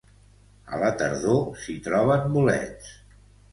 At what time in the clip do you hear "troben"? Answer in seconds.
1.89-2.27